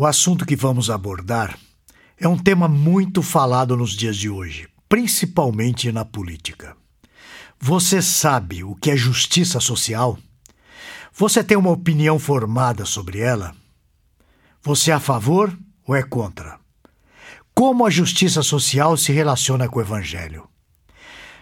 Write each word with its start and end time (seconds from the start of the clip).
O 0.00 0.06
assunto 0.06 0.46
que 0.46 0.54
vamos 0.54 0.90
abordar 0.90 1.58
é 2.16 2.28
um 2.28 2.38
tema 2.38 2.68
muito 2.68 3.20
falado 3.20 3.76
nos 3.76 3.96
dias 3.96 4.16
de 4.16 4.30
hoje, 4.30 4.68
principalmente 4.88 5.90
na 5.90 6.04
política. 6.04 6.76
Você 7.58 8.00
sabe 8.00 8.62
o 8.62 8.76
que 8.76 8.92
é 8.92 8.96
justiça 8.96 9.58
social? 9.58 10.16
Você 11.12 11.42
tem 11.42 11.56
uma 11.56 11.72
opinião 11.72 12.16
formada 12.16 12.84
sobre 12.84 13.18
ela? 13.18 13.56
Você 14.62 14.92
é 14.92 14.94
a 14.94 15.00
favor 15.00 15.52
ou 15.84 15.96
é 15.96 16.02
contra? 16.04 16.60
Como 17.52 17.84
a 17.84 17.90
justiça 17.90 18.40
social 18.40 18.96
se 18.96 19.10
relaciona 19.10 19.68
com 19.68 19.80
o 19.80 19.82
Evangelho? 19.82 20.48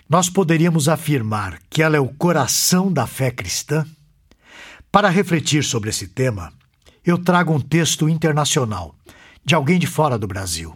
Nós 0.09 0.31
poderíamos 0.31 0.89
afirmar 0.89 1.61
que 1.69 1.83
ela 1.83 1.99
é 1.99 2.01
o 2.01 2.09
coração 2.09 2.91
da 2.91 3.07
fé 3.07 3.31
cristã? 3.31 3.87
Para 4.91 5.11
refletir 5.11 5.63
sobre 5.63 5.91
esse 5.91 6.09
tema, 6.09 6.55
eu 7.07 7.17
trago 7.17 7.55
um 7.55 7.61
texto 7.61 8.09
internacional, 8.09 8.93
de 9.45 9.55
alguém 9.55 9.79
de 9.79 9.87
fora 9.87 10.19
do 10.19 10.27
Brasil. 10.27 10.75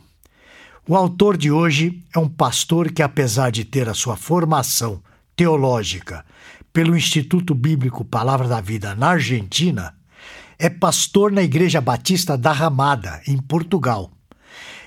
O 0.86 0.94
autor 0.94 1.36
de 1.36 1.50
hoje 1.50 2.02
é 2.14 2.18
um 2.20 2.28
pastor 2.28 2.92
que, 2.92 3.02
apesar 3.02 3.50
de 3.50 3.64
ter 3.64 3.88
a 3.88 3.94
sua 3.94 4.16
formação 4.16 5.02
teológica 5.34 6.24
pelo 6.72 6.96
Instituto 6.96 7.52
Bíblico 7.52 8.04
Palavra 8.04 8.46
da 8.46 8.60
Vida 8.60 8.94
na 8.94 9.08
Argentina, 9.08 9.92
é 10.56 10.70
pastor 10.70 11.32
na 11.32 11.42
Igreja 11.42 11.80
Batista 11.80 12.38
da 12.38 12.52
Ramada, 12.52 13.20
em 13.26 13.36
Portugal. 13.36 14.12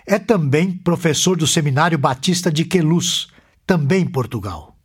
É 0.06 0.18
também 0.18 0.72
professor 0.72 1.36
do 1.36 1.46
Seminário 1.46 1.98
Batista 1.98 2.50
de 2.50 2.64
Queluz, 2.64 3.28
também 3.68 4.04
em 4.04 4.08
Portugal. 4.08 4.78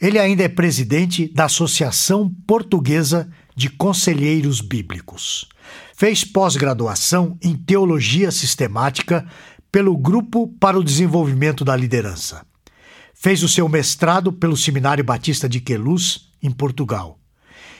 Ele 0.00 0.18
ainda 0.18 0.42
é 0.42 0.48
presidente 0.48 1.28
da 1.28 1.44
Associação 1.44 2.28
Portuguesa 2.46 3.30
de 3.54 3.68
Conselheiros 3.68 4.60
Bíblicos. 4.60 5.48
Fez 5.96 6.24
pós-graduação 6.24 7.38
em 7.42 7.56
Teologia 7.56 8.30
Sistemática 8.30 9.26
pelo 9.70 9.96
Grupo 9.96 10.48
para 10.60 10.78
o 10.78 10.84
Desenvolvimento 10.84 11.64
da 11.64 11.76
Liderança. 11.76 12.44
Fez 13.14 13.42
o 13.42 13.48
seu 13.48 13.68
mestrado 13.68 14.32
pelo 14.32 14.56
Seminário 14.56 15.04
Batista 15.04 15.48
de 15.48 15.60
Queluz, 15.60 16.28
em 16.42 16.50
Portugal. 16.50 17.18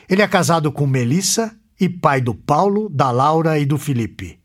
Ele 0.09 0.23
é 0.23 0.29
casado 0.29 0.73
com 0.73 0.87
Melissa 0.87 1.55
e 1.79 1.89
pai 1.89 2.21
do 2.21 2.35
Paulo, 2.35 2.89
da 2.89 3.11
Laura 3.11 3.59
e 3.59 3.67
do 3.67 3.77
Felipe. 3.77 4.39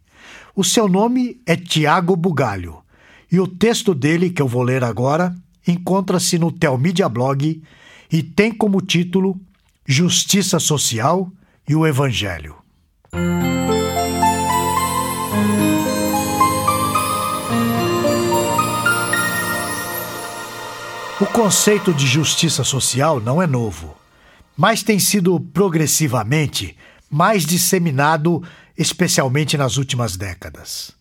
O 0.56 0.64
seu 0.64 0.88
nome 0.88 1.42
é 1.46 1.56
Tiago 1.56 2.16
Bugalho 2.16 2.84
e 3.32 3.40
o 3.40 3.48
texto 3.48 3.94
dele, 3.94 4.30
que 4.30 4.42
eu 4.42 4.48
vou 4.48 4.64
ler 4.64 4.84
agora, 4.84 5.36
encontra-se 5.68 6.40
no 6.40 6.52
Telmídia 6.52 7.08
Blog 7.08 7.62
e 8.12 8.24
tem 8.24 8.52
como 8.52 8.82
título 8.82 9.40
Justiça 9.92 10.60
Social 10.60 11.32
e 11.68 11.76
o 11.76 11.88
Evangelho. 11.88 12.58
O 21.20 21.26
conceito 21.34 21.92
de 21.92 22.06
justiça 22.06 22.64
social 22.64 23.20
não 23.20 23.42
é 23.42 23.48
novo, 23.48 23.98
mas 24.56 24.84
tem 24.84 25.00
sido 25.00 25.40
progressivamente 25.40 26.78
mais 27.10 27.44
disseminado, 27.44 28.44
especialmente 28.78 29.58
nas 29.58 29.78
últimas 29.78 30.16
décadas. 30.16 30.92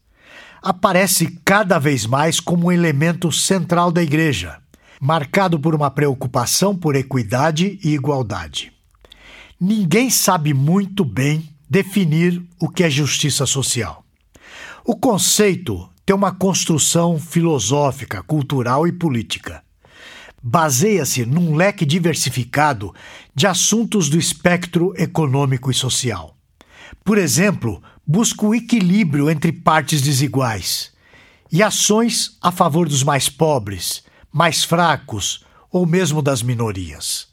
Aparece 0.62 1.38
cada 1.44 1.78
vez 1.78 2.06
mais 2.06 2.40
como 2.40 2.68
um 2.68 2.72
elemento 2.72 3.30
central 3.30 3.92
da 3.92 4.02
Igreja, 4.02 4.56
marcado 4.98 5.60
por 5.60 5.74
uma 5.74 5.90
preocupação 5.90 6.74
por 6.74 6.96
equidade 6.96 7.78
e 7.84 7.90
igualdade. 7.90 8.77
Ninguém 9.60 10.08
sabe 10.08 10.54
muito 10.54 11.04
bem 11.04 11.52
definir 11.68 12.40
o 12.60 12.68
que 12.68 12.84
é 12.84 12.88
justiça 12.88 13.44
social. 13.44 14.04
O 14.84 14.94
conceito 14.94 15.90
tem 16.06 16.14
uma 16.14 16.30
construção 16.30 17.18
filosófica, 17.18 18.22
cultural 18.22 18.86
e 18.86 18.92
política. 18.92 19.60
Baseia-se 20.40 21.26
num 21.26 21.56
leque 21.56 21.84
diversificado 21.84 22.94
de 23.34 23.48
assuntos 23.48 24.08
do 24.08 24.16
espectro 24.16 24.94
econômico 24.96 25.72
e 25.72 25.74
social. 25.74 26.36
Por 27.04 27.18
exemplo, 27.18 27.82
busca 28.06 28.46
o 28.46 28.54
equilíbrio 28.54 29.28
entre 29.28 29.50
partes 29.50 30.00
desiguais 30.00 30.92
e 31.50 31.64
ações 31.64 32.38
a 32.40 32.52
favor 32.52 32.88
dos 32.88 33.02
mais 33.02 33.28
pobres, 33.28 34.04
mais 34.32 34.62
fracos 34.62 35.44
ou 35.68 35.84
mesmo 35.84 36.22
das 36.22 36.44
minorias 36.44 37.27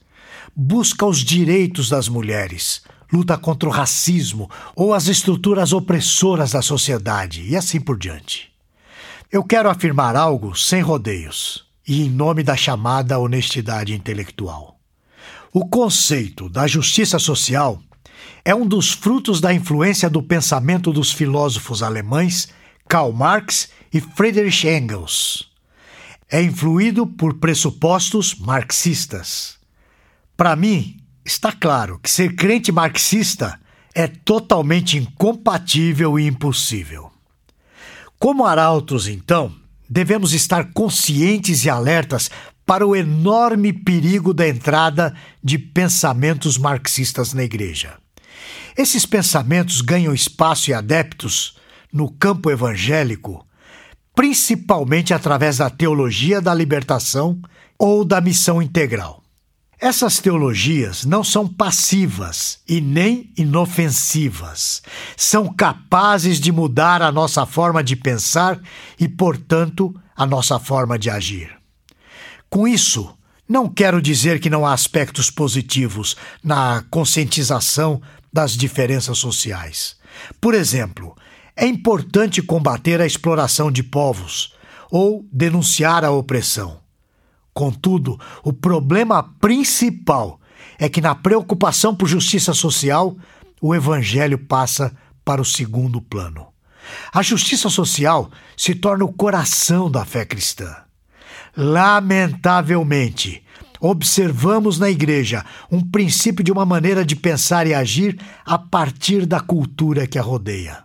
busca 0.56 1.06
os 1.06 1.20
direitos 1.20 1.90
das 1.90 2.08
mulheres, 2.08 2.82
luta 3.12 3.38
contra 3.38 3.68
o 3.68 3.72
racismo 3.72 4.50
ou 4.76 4.94
as 4.94 5.08
estruturas 5.08 5.74
opressoras 5.74 6.52
da 6.52 6.62
sociedade 6.62 7.42
e 7.44 7.56
assim 7.56 7.80
por 7.80 7.98
diante. 7.98 8.52
Eu 9.32 9.44
quero 9.44 9.70
afirmar 9.70 10.16
algo 10.16 10.56
sem 10.56 10.82
rodeios 10.82 11.66
e 11.88 12.04
em 12.04 12.10
nome 12.10 12.42
da 12.42 12.56
chamada 12.56 13.20
honestidade 13.20 13.94
intelectual. 13.94 14.80
O 15.52 15.66
conceito 15.66 16.50
da 16.50 16.68
justiça 16.68 17.20
social 17.20 17.80
é 18.44 18.54
um 18.54 18.66
dos 18.66 18.92
frutos 18.92 19.42
da 19.42 19.54
influência 19.54 20.10
do 20.10 20.22
pensamento 20.22 20.92
dos 20.92 21.12
filósofos 21.12 21.84
alemães 21.84 22.48
Karl 22.88 23.12
Marx 23.12 23.70
e 23.94 24.00
Friedrich 24.00 24.68
Engels. 24.68 25.50
É 26.30 26.42
influído 26.42 27.06
por 27.06 27.36
pressupostos 27.36 28.36
marxistas. 28.36 29.58
Para 30.38 30.56
mim, 30.56 30.97
está 31.25 31.51
claro 31.51 31.97
que 32.00 32.09
ser 32.09 32.35
crente 32.35 32.72
marxista 32.72 33.59
é 33.94 34.06
totalmente 34.06 34.97
incompatível 34.97 36.19
e 36.19 36.28
impossível. 36.28 37.09
Como 38.19 38.45
arautos, 38.45 39.07
então, 39.07 39.53
devemos 39.90 40.34
estar 40.34 40.74
conscientes 40.74 41.63
e 41.63 41.69
alertas 41.69 42.29
para 42.66 42.85
o 42.85 42.95
enorme 42.95 43.72
perigo 43.72 44.34
da 44.34 44.47
entrada 44.47 45.16
de 45.41 45.57
pensamentos 45.57 46.57
marxistas 46.57 47.34
na 47.34 47.44
igreja. 47.44 47.94
Esses 48.75 49.06
pensamentos 49.06 49.79
ganham 49.79 50.13
espaço 50.13 50.69
e 50.69 50.74
adeptos 50.74 51.56
no 51.94 52.12
campo 52.12 52.51
evangélico, 52.51 53.45
principalmente 54.13 55.13
através 55.13 55.57
da 55.57 55.69
teologia 55.69 56.41
da 56.41 56.53
libertação 56.53 57.40
ou 57.79 58.03
da 58.03 58.19
missão 58.19 58.62
integral. 58.62 59.25
Essas 59.85 60.18
teologias 60.18 61.06
não 61.06 61.23
são 61.23 61.47
passivas 61.47 62.57
e 62.68 62.81
nem 62.81 63.31
inofensivas. 63.38 64.81
São 65.16 65.53
capazes 65.53 66.40
de 66.40 66.51
mudar 66.51 67.03
a 67.03 67.12
nossa 67.12 67.46
forma 67.46 67.84
de 67.84 67.95
pensar 67.95 68.59
e, 69.00 69.07
portanto, 69.07 69.94
a 70.16 70.25
nossa 70.25 70.57
forma 70.57 70.97
de 70.97 71.12
agir. 71.12 71.56
Com 72.50 72.68
isso, 72.68 73.16
não 73.47 73.69
quero 73.69 74.01
dizer 74.01 74.40
que 74.40 74.50
não 74.50 74.66
há 74.66 74.74
aspectos 74.74 75.29
positivos 75.29 76.16
na 76.44 76.84
conscientização 76.90 78.01
das 78.34 78.57
diferenças 78.57 79.19
sociais. 79.19 79.97
Por 80.41 80.56
exemplo, 80.56 81.16
é 81.56 81.68
importante 81.68 82.41
combater 82.41 83.00
a 83.00 83.06
exploração 83.06 83.72
de 83.72 83.84
povos 83.84 84.51
ou 84.90 85.24
denunciar 85.31 86.03
a 86.03 86.09
opressão. 86.09 86.84
Contudo, 87.56 88.20
o 88.44 88.52
problema 88.52 89.24
principal 89.24 90.42
é 90.78 90.90
que, 90.90 91.00
na 91.00 91.16
preocupação 91.16 91.96
por 91.96 92.06
justiça 92.06 92.54
social, 92.54 93.16
o 93.62 93.74
Evangelho 93.74 94.38
passa 94.38 94.94
para 95.24 95.42
o 95.42 95.46
segundo 95.46 96.02
plano. 96.02 96.48
A 97.14 97.22
justiça 97.22 97.70
social 97.70 98.30
se 98.58 98.76
torna 98.76 99.06
o 99.06 99.14
coração 99.14 99.90
da 99.90 100.04
fé 100.04 100.26
cristã. 100.26 100.76
Lamentavelmente, 101.56 103.42
observamos 103.80 104.78
na 104.78 104.90
igreja 104.90 105.46
um 105.72 105.80
princípio 105.80 106.44
de 106.44 106.52
uma 106.52 106.66
maneira 106.66 107.06
de 107.06 107.16
pensar 107.16 107.66
e 107.66 107.74
agir 107.74 108.20
a 108.46 108.58
partir 108.58 109.26
da 109.26 109.40
cultura 109.40 110.06
que 110.06 110.19
a 110.19 110.22
rodeia. 110.22 110.85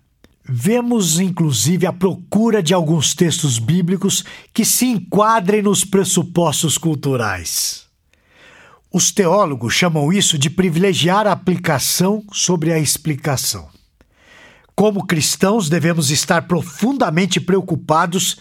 Vemos, 0.52 1.20
inclusive, 1.20 1.87
a 1.87 1.93
procura 1.93 2.61
de 2.61 2.75
alguns 2.75 3.14
textos 3.14 3.56
bíblicos 3.61 4.25
que 4.52 4.64
se 4.64 4.85
enquadrem 4.85 5.62
nos 5.62 5.85
pressupostos 5.85 6.76
culturais. 6.76 7.87
Os 8.93 9.12
teólogos 9.12 9.73
chamam 9.73 10.12
isso 10.12 10.37
de 10.37 10.50
privilegiar 10.50 11.25
a 11.25 11.31
aplicação 11.31 12.25
sobre 12.32 12.73
a 12.73 12.81
explicação. 12.81 13.69
Como 14.75 15.06
cristãos, 15.06 15.69
devemos 15.69 16.11
estar 16.11 16.49
profundamente 16.49 17.41
preocupados 17.41 18.37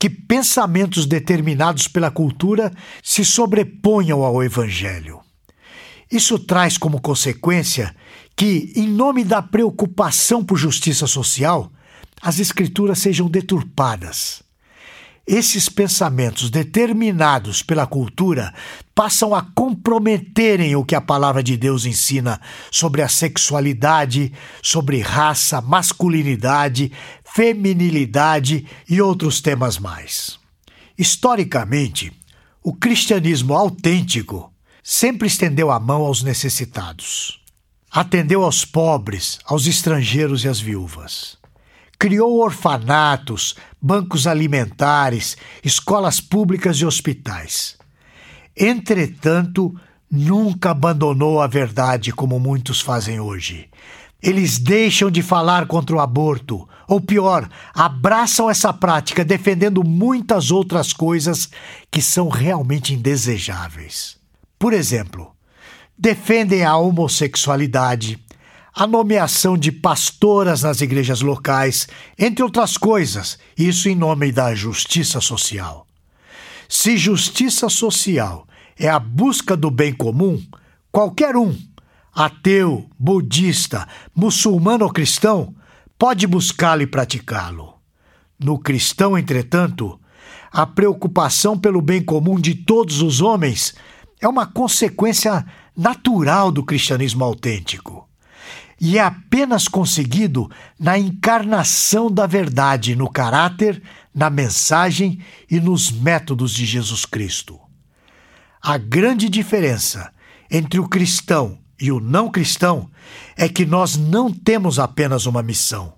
que 0.00 0.10
pensamentos 0.10 1.06
determinados 1.06 1.86
pela 1.86 2.10
cultura 2.10 2.72
se 3.04 3.24
sobreponham 3.24 4.24
ao 4.24 4.42
Evangelho. 4.42 5.20
Isso 6.10 6.40
traz 6.40 6.76
como 6.76 7.00
consequência 7.00 7.94
que, 8.36 8.72
em 8.76 8.88
nome 8.88 9.24
da 9.24 9.42
preocupação 9.42 10.44
por 10.44 10.56
justiça 10.56 11.06
social, 11.06 11.70
as 12.20 12.38
Escrituras 12.38 12.98
sejam 12.98 13.28
deturpadas. 13.28 14.42
esses 15.26 15.68
pensamentos 15.68 16.50
determinados 16.50 17.62
pela 17.62 17.86
cultura 17.86 18.52
passam 18.94 19.34
a 19.34 19.42
comprometerem 19.42 20.74
o 20.74 20.84
que 20.84 20.94
a 20.94 21.00
palavra 21.00 21.42
de 21.42 21.56
Deus 21.56 21.86
ensina 21.86 22.40
sobre 22.70 23.02
a 23.02 23.08
sexualidade, 23.08 24.32
sobre 24.60 25.00
raça, 25.00 25.60
masculinidade, 25.60 26.92
feminilidade 27.24 28.66
e 28.88 29.00
outros 29.00 29.40
temas 29.40 29.78
mais. 29.78 30.38
Historicamente, 30.98 32.12
o 32.62 32.74
cristianismo 32.74 33.54
autêntico 33.54 34.52
sempre 34.82 35.28
estendeu 35.28 35.70
a 35.70 35.80
mão 35.80 36.02
aos 36.02 36.22
necessitados. 36.22 37.41
Atendeu 37.92 38.42
aos 38.42 38.64
pobres, 38.64 39.38
aos 39.44 39.66
estrangeiros 39.66 40.44
e 40.44 40.48
às 40.48 40.58
viúvas 40.58 41.42
criou 42.02 42.40
orfanatos, 42.40 43.54
bancos 43.80 44.26
alimentares, 44.26 45.36
escolas 45.62 46.20
públicas 46.20 46.76
e 46.78 46.84
hospitais. 46.84 47.76
Entretanto, 48.56 49.72
nunca 50.10 50.72
abandonou 50.72 51.40
a 51.40 51.46
verdade 51.46 52.10
como 52.10 52.40
muitos 52.40 52.80
fazem 52.80 53.20
hoje. 53.20 53.70
Eles 54.20 54.58
deixam 54.58 55.12
de 55.12 55.22
falar 55.22 55.68
contra 55.68 55.94
o 55.94 56.00
aborto, 56.00 56.68
ou 56.88 57.00
pior, 57.00 57.48
abraçam 57.72 58.50
essa 58.50 58.72
prática 58.72 59.24
defendendo 59.24 59.84
muitas 59.84 60.50
outras 60.50 60.92
coisas 60.92 61.50
que 61.88 62.02
são 62.02 62.28
realmente 62.28 62.92
indesejáveis. 62.92 64.16
Por 64.58 64.72
exemplo, 64.72 65.30
defendem 66.02 66.64
a 66.64 66.76
homossexualidade, 66.76 68.18
a 68.74 68.88
nomeação 68.88 69.56
de 69.56 69.70
pastoras 69.70 70.64
nas 70.64 70.80
igrejas 70.80 71.20
locais, 71.20 71.86
entre 72.18 72.42
outras 72.42 72.76
coisas, 72.76 73.38
isso 73.56 73.88
em 73.88 73.94
nome 73.94 74.32
da 74.32 74.52
justiça 74.52 75.20
social. 75.20 75.86
Se 76.68 76.96
justiça 76.96 77.68
social 77.68 78.48
é 78.76 78.88
a 78.88 78.98
busca 78.98 79.56
do 79.56 79.70
bem 79.70 79.92
comum, 79.92 80.44
qualquer 80.90 81.36
um, 81.36 81.56
ateu, 82.12 82.90
budista, 82.98 83.86
muçulmano 84.12 84.84
ou 84.84 84.92
cristão, 84.92 85.54
pode 85.96 86.26
buscá-lo 86.26 86.82
e 86.82 86.86
praticá-lo. 86.88 87.74
No 88.40 88.58
cristão, 88.58 89.16
entretanto, 89.16 90.00
a 90.50 90.66
preocupação 90.66 91.56
pelo 91.56 91.80
bem 91.80 92.02
comum 92.02 92.40
de 92.40 92.56
todos 92.56 93.02
os 93.02 93.20
homens 93.20 93.72
é 94.20 94.26
uma 94.26 94.46
consequência 94.46 95.44
natural 95.76 96.50
do 96.50 96.64
cristianismo 96.64 97.24
autêntico 97.24 98.08
e 98.84 98.98
é 98.98 99.00
apenas 99.00 99.68
conseguido 99.68 100.50
na 100.76 100.98
encarnação 100.98 102.10
da 102.10 102.26
verdade 102.26 102.96
no 102.96 103.08
caráter, 103.08 103.80
na 104.12 104.28
mensagem 104.28 105.20
e 105.48 105.60
nos 105.60 105.92
métodos 105.92 106.52
de 106.52 106.66
Jesus 106.66 107.06
Cristo. 107.06 107.60
A 108.60 108.76
grande 108.76 109.28
diferença 109.28 110.12
entre 110.50 110.80
o 110.80 110.88
cristão 110.88 111.60
e 111.80 111.92
o 111.92 112.00
não 112.00 112.28
cristão 112.28 112.90
é 113.36 113.48
que 113.48 113.64
nós 113.64 113.96
não 113.96 114.32
temos 114.32 114.80
apenas 114.80 115.26
uma 115.26 115.44
missão. 115.44 115.94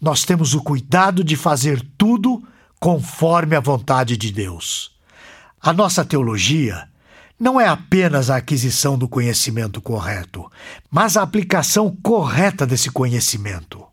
Nós 0.00 0.22
temos 0.24 0.54
o 0.54 0.62
cuidado 0.62 1.24
de 1.24 1.34
fazer 1.34 1.84
tudo 1.98 2.40
conforme 2.78 3.56
a 3.56 3.60
vontade 3.60 4.16
de 4.16 4.30
Deus. 4.30 4.92
A 5.60 5.72
nossa 5.72 6.04
teologia 6.04 6.88
não 7.42 7.60
é 7.60 7.66
apenas 7.66 8.30
a 8.30 8.36
aquisição 8.36 8.96
do 8.96 9.08
conhecimento 9.08 9.80
correto, 9.80 10.48
mas 10.88 11.16
a 11.16 11.22
aplicação 11.22 11.90
correta 12.00 12.64
desse 12.64 12.88
conhecimento. 12.88 13.84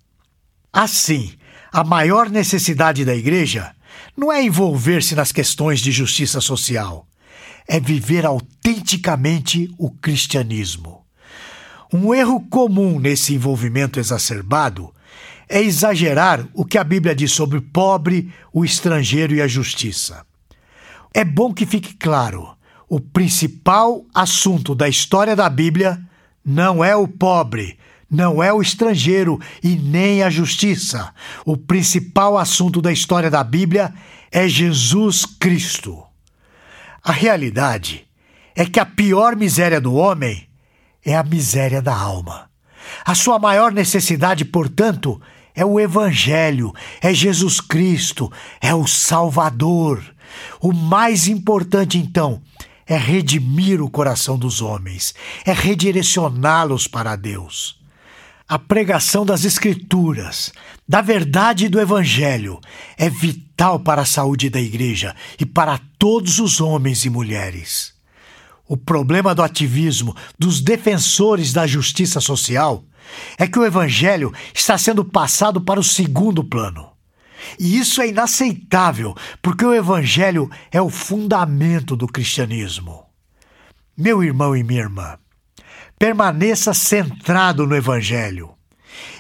Assim, 0.72 1.34
a 1.72 1.84
maior 1.84 2.30
necessidade 2.30 3.04
da 3.04 3.16
igreja 3.16 3.76
não 4.16 4.32
é 4.32 4.44
envolver-se 4.44 5.16
nas 5.16 5.32
questões 5.32 5.80
de 5.80 5.92
justiça 5.92 6.40
social, 6.40 7.08
é 7.68 7.80
viver 7.80 8.24
autenticamente 8.24 9.74
o 9.80 9.90
cristianismo. 9.90 11.04
Um 11.92 12.14
erro 12.14 12.42
comum 12.52 13.00
nesse 13.00 13.34
envolvimento 13.34 14.00
exacerbado 14.00 14.94
é 15.50 15.60
exagerar 15.60 16.48
o 16.54 16.64
que 16.64 16.78
a 16.78 16.84
Bíblia 16.84 17.16
diz 17.16 17.32
sobre 17.32 17.58
o 17.58 17.64
pobre, 17.64 18.32
o 18.54 18.64
estrangeiro 18.64 19.34
e 19.34 19.42
a 19.42 19.48
justiça. 19.48 20.24
É 21.12 21.26
bom 21.26 21.52
que 21.52 21.66
fique 21.66 21.96
claro 21.96 22.59
o 22.90 23.00
principal 23.00 24.04
assunto 24.14 24.74
da 24.74 24.90
história 24.90 25.36
da 25.36 25.48
Bíblia 25.48 26.02
não 26.44 26.84
é 26.84 26.96
o 26.96 27.08
pobre, 27.08 27.78
não 28.10 28.42
é 28.42 28.52
o 28.52 28.62
estrangeiro 28.62 29.40
e 29.64 29.76
nem 29.76 30.24
a 30.24 30.30
justiça. 30.30 31.14
O 31.46 31.56
principal 31.56 32.36
assunto 32.36 32.82
da 32.82 32.92
história 32.92 33.30
da 33.30 33.44
Bíblia 33.44 33.94
é 34.32 34.48
Jesus 34.48 35.24
Cristo. 35.24 36.04
A 37.04 37.12
realidade 37.12 38.08
é 38.56 38.66
que 38.66 38.80
a 38.80 38.86
pior 38.86 39.36
miséria 39.36 39.80
do 39.80 39.94
homem 39.94 40.50
é 41.06 41.16
a 41.16 41.24
miséria 41.24 41.84
da 41.84 41.96
alma. 41.96 42.50
A 43.06 43.14
sua 43.14 43.38
maior 43.38 43.72
necessidade, 43.72 44.44
portanto, 44.44 45.22
é 45.54 45.64
o 45.64 45.80
Evangelho, 45.80 46.74
é 47.02 47.14
Jesus 47.14 47.62
Cristo, 47.62 48.32
é 48.60 48.74
o 48.74 48.88
Salvador. 48.88 50.04
O 50.60 50.74
mais 50.74 51.28
importante, 51.28 51.98
então, 51.98 52.42
é 52.90 52.98
redimir 52.98 53.82
o 53.84 53.90
coração 53.90 54.38
dos 54.38 54.62
homens, 54.62 55.14
é 55.46 55.54
redirecioná-los 55.54 56.88
para 56.88 57.16
Deus. 57.16 57.80
A 58.48 58.58
pregação 58.58 59.24
das 59.24 59.46
Escrituras, 59.46 60.52
da 60.88 61.00
verdade 61.00 61.70
do 61.70 61.80
Evangelho, 61.80 62.60
é 62.98 63.08
vital 63.08 63.80
para 63.80 64.02
a 64.02 64.06
saúde 64.06 64.50
da 64.50 64.60
Igreja 64.60 65.16
e 65.40 65.46
para 65.46 65.80
todos 66.00 66.40
os 66.40 66.60
homens 66.60 67.06
e 67.06 67.12
mulheres. 67.12 67.94
O 68.68 68.76
problema 68.76 69.36
do 69.36 69.44
ativismo 69.44 70.16
dos 70.38 70.60
defensores 70.60 71.54
da 71.54 71.68
justiça 71.68 72.20
social 72.20 72.84
é 73.38 73.46
que 73.46 73.60
o 73.60 73.66
Evangelho 73.66 74.34
está 74.54 74.80
sendo 74.80 75.06
passado 75.06 75.62
para 75.62 75.80
o 75.80 75.84
segundo 75.84 76.44
plano. 76.44 76.90
E 77.60 77.78
isso 77.78 78.02
é 78.02 78.08
inaceitável, 78.08 79.16
porque 79.42 79.66
o 79.66 79.74
Evangelho 79.74 80.50
é 80.72 80.82
o 80.82 80.90
fundamento 80.90 81.96
do 81.96 82.08
cristianismo. 82.08 83.06
Meu 83.98 84.24
irmão 84.24 84.56
e 84.56 84.64
minha 84.64 84.82
irmã, 84.82 85.18
permaneça 85.98 86.74
centrado 86.74 87.68
no 87.68 87.76
Evangelho. 87.76 88.52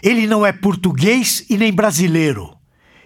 Ele 0.01 0.25
não 0.25 0.45
é 0.45 0.51
português 0.51 1.45
e 1.49 1.57
nem 1.57 1.73
brasileiro. 1.73 2.55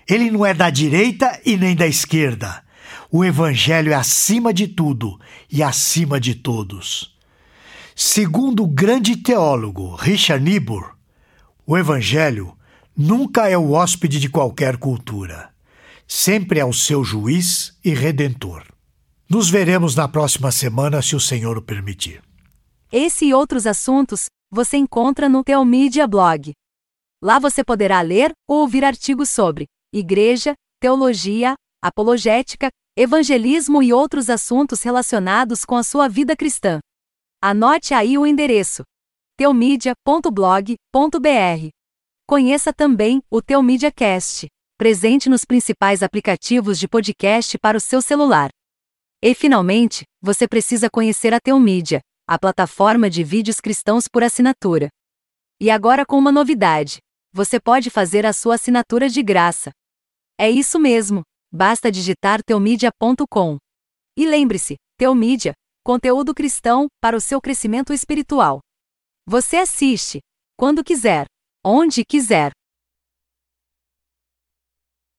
Ele 0.08 0.30
não 0.30 0.46
é 0.46 0.54
da 0.54 0.70
direita 0.70 1.40
e 1.46 1.58
nem 1.58 1.76
da 1.76 1.88
esquerda. 1.88 2.64
O 3.12 3.24
Evangelho 3.24 3.92
é 3.92 3.96
acima 3.96 4.54
de 4.54 4.68
tudo 4.68 5.20
e 5.52 5.64
acima 5.64 6.20
de 6.20 6.36
todos. 6.36 7.16
Segundo 7.96 8.64
o 8.64 8.68
grande 8.68 9.18
teólogo 9.18 9.96
Richard 9.96 10.44
Niebuhr, 10.44 10.96
o 11.66 11.78
Evangelho 11.78 12.58
nunca 12.96 13.50
é 13.50 13.58
o 13.58 13.72
hóspede 13.72 14.20
de 14.20 14.30
qualquer 14.30 14.78
cultura. 14.78 15.54
Sempre 16.08 16.60
é 16.60 16.66
o 16.66 16.74
seu 16.74 17.04
juiz 17.04 17.78
e 17.84 17.94
redentor. 17.94 18.66
Nos 19.30 19.50
veremos 19.50 19.96
na 19.96 20.08
próxima 20.08 20.52
semana, 20.52 21.02
se 21.02 21.16
o 21.16 21.20
Senhor 21.20 21.58
o 21.58 21.62
permitir. 21.62 22.22
Esse 22.92 23.26
e 23.26 23.34
outros 23.34 23.66
assuntos 23.66 24.26
você 24.52 24.78
encontra 24.78 25.28
no 25.28 25.44
Teomídia 25.44 26.06
Blog. 26.06 26.54
Lá 27.22 27.40
você 27.40 27.64
poderá 27.64 28.02
ler 28.02 28.32
ou 28.48 28.60
ouvir 28.60 28.84
artigos 28.84 29.30
sobre 29.30 29.66
igreja, 29.92 30.54
teologia, 30.80 31.56
apologética, 31.82 32.70
evangelismo 32.96 33.82
e 33.82 33.92
outros 33.92 34.30
assuntos 34.30 34.84
relacionados 34.84 35.66
com 35.66 35.76
a 35.76 35.84
sua 35.84 36.08
vida 36.08 36.36
cristã. 36.36 36.80
Anote 37.42 37.94
aí 37.94 38.18
o 38.18 38.28
endereço: 38.28 38.84
teomídia.blog.br. 39.38 41.70
Conheça 42.26 42.72
também 42.72 43.22
o 43.30 43.42
Teu 43.42 43.62
MediaCast, 43.62 44.48
presente 44.78 45.30
nos 45.30 45.44
principais 45.44 46.02
aplicativos 46.02 46.80
de 46.80 46.88
podcast 46.88 47.58
para 47.60 47.78
o 47.78 47.82
seu 47.82 48.02
celular. 48.02 48.50
E 49.22 49.36
finalmente, 49.36 50.06
você 50.22 50.48
precisa 50.48 50.90
conhecer 50.90 51.34
a 51.34 51.40
Teu 51.40 51.60
Mídia, 51.60 52.00
a 52.26 52.40
plataforma 52.40 53.10
de 53.10 53.26
vídeos 53.26 53.60
cristãos 53.60 54.08
por 54.08 54.24
assinatura. 54.24 54.88
E 55.60 55.70
agora 55.70 56.06
com 56.06 56.18
uma 56.18 56.32
novidade: 56.32 57.00
você 57.34 57.60
pode 57.60 57.90
fazer 57.90 58.26
a 58.26 58.32
sua 58.32 58.56
assinatura 58.56 59.10
de 59.10 59.22
graça. 59.22 59.72
É 60.40 60.50
isso 60.50 60.80
mesmo, 60.80 61.24
basta 61.52 61.92
digitar 61.92 62.42
teomedia.com. 62.42 63.58
E 64.16 64.26
lembre-se, 64.26 64.78
Teomídia, 64.98 65.54
conteúdo 65.84 66.34
cristão 66.34 66.88
para 67.02 67.18
o 67.18 67.22
seu 67.22 67.42
crescimento 67.42 67.92
espiritual. 67.92 68.62
Você 69.28 69.58
assiste, 69.58 70.20
quando 70.56 70.84
quiser 70.84 71.28
onde 71.64 72.04
quiser. 72.04 72.52